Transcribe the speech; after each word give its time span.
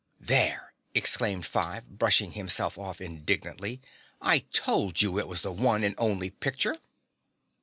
'""There!" 0.33 0.73
exclaimed 0.95 1.45
Five, 1.45 1.87
brushing 1.87 2.31
himself 2.31 2.75
off 2.75 2.99
indignantly. 3.01 3.81
"I 4.19 4.39
told 4.51 4.99
you 4.99 5.19
it 5.19 5.27
was 5.27 5.41
the 5.43 5.51
one 5.53 5.83
and 5.83 5.93
only 5.99 6.31
picture." 6.31 6.77